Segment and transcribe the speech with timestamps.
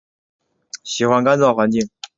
[0.83, 1.87] 喜欢干燥环境。